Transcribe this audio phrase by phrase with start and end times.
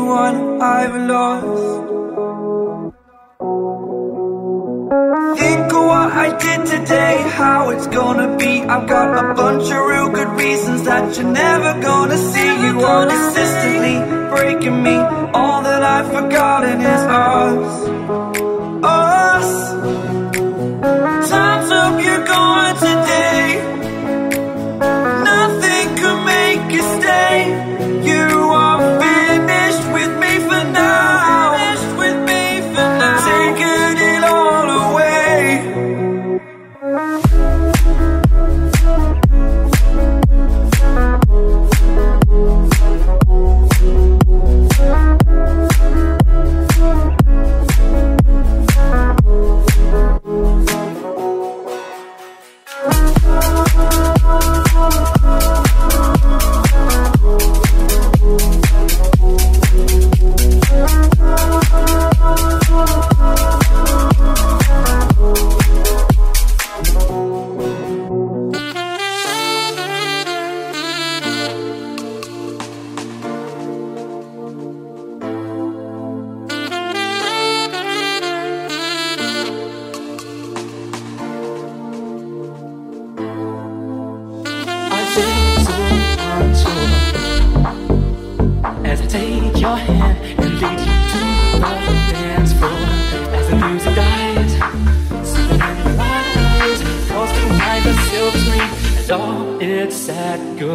[0.00, 1.80] everyone I've lost.
[5.38, 8.62] Think of what I did today, how it's gonna be.
[8.62, 12.50] I've got a bunch of real good reasons that you're never gonna see.
[12.66, 13.96] You are consistently
[14.34, 14.96] breaking me.
[15.34, 18.29] All that I've forgotten is us.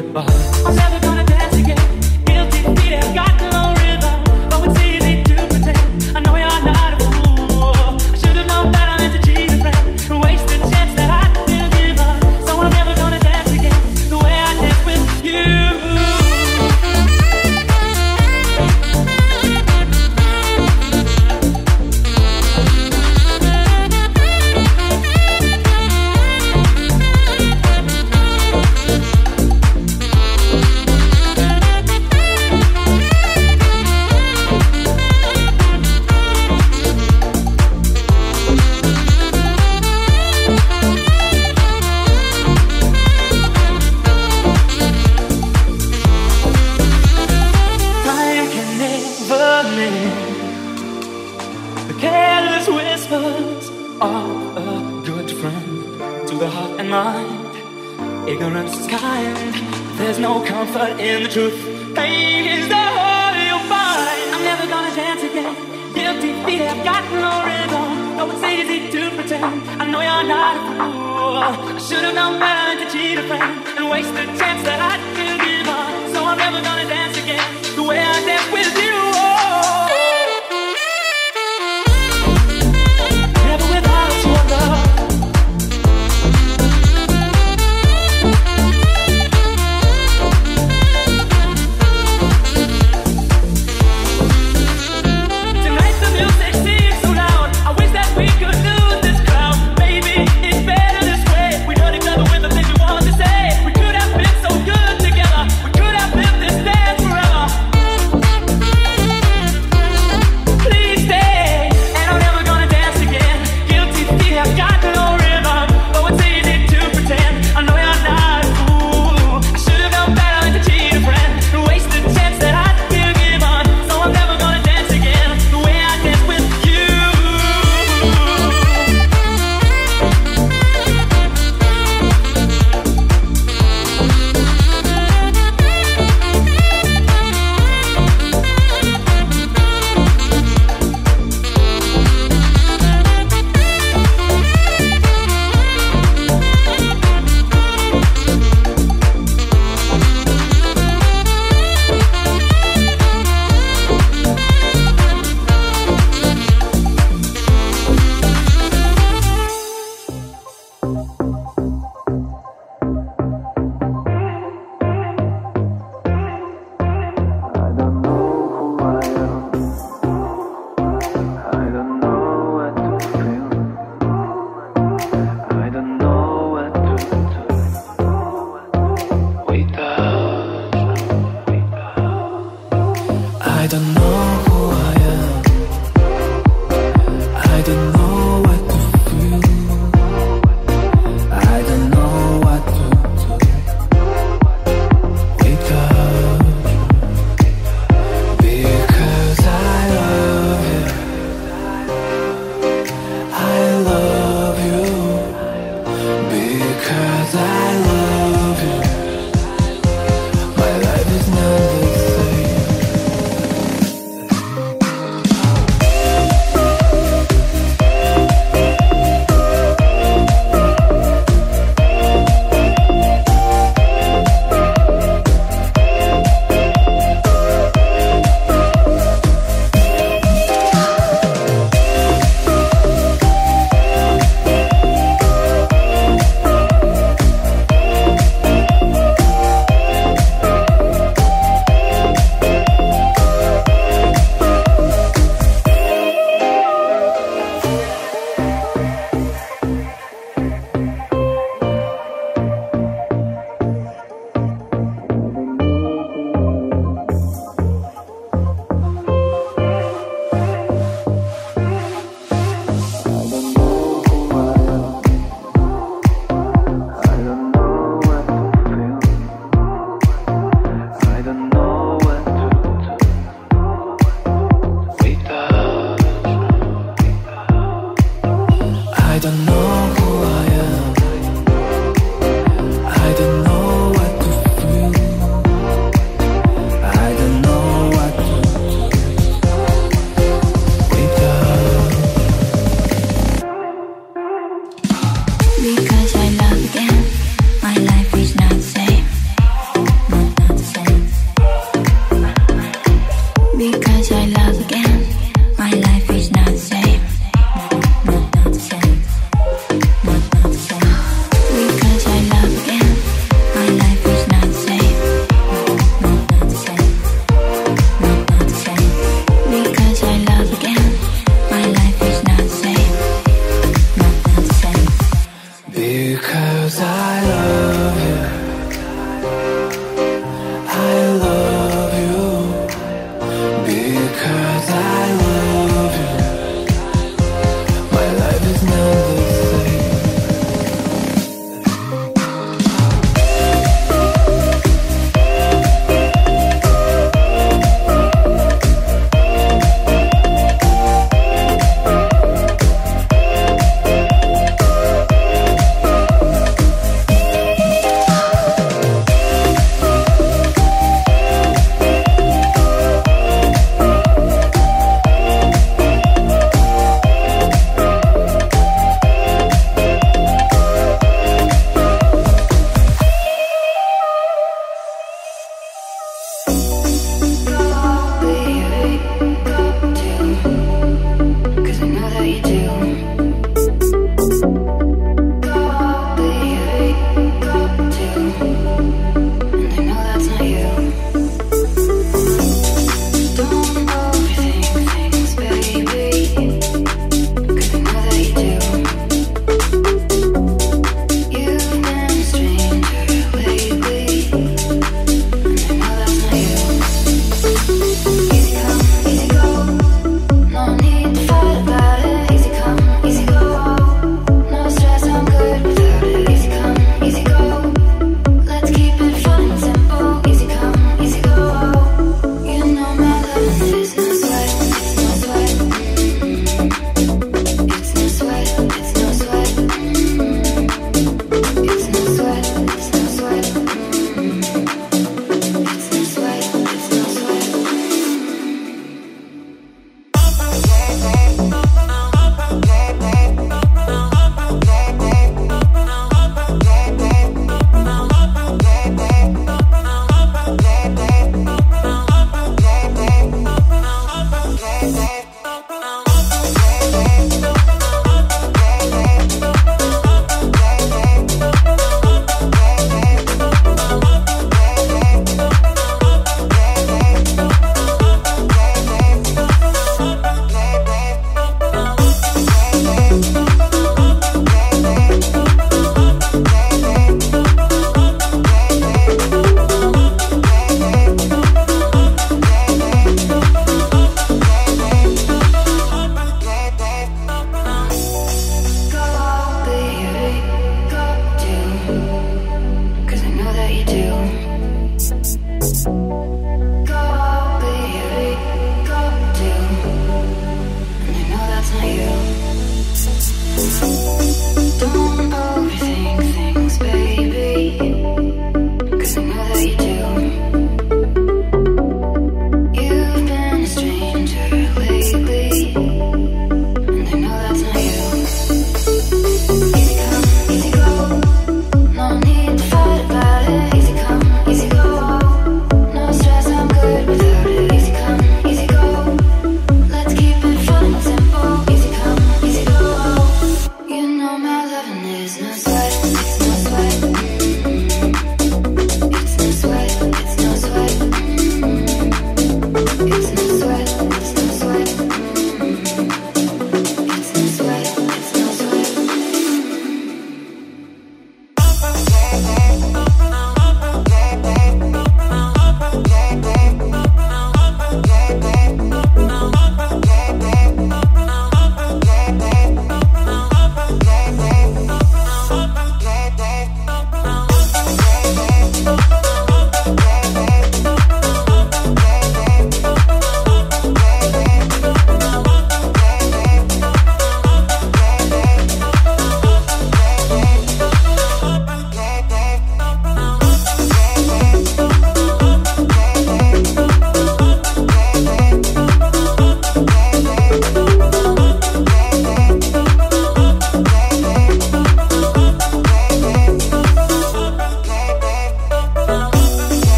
[0.00, 0.49] Goodbye.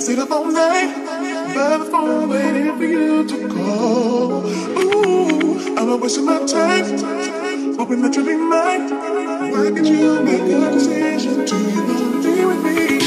[0.00, 0.94] see up all night,
[1.54, 4.46] by the phone waiting for you to call.
[4.46, 8.88] Ooh, I'm a wishing my time, hoping that you'll be mine.
[9.52, 12.99] Why can't you make a decision Do you wanna be with me?